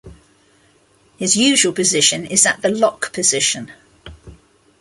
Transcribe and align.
His 1.19 1.35
usual 1.35 1.73
position 1.73 2.25
is 2.25 2.47
at 2.47 2.59
the 2.63 2.69
Lock 2.69 3.13
position. 3.13 3.71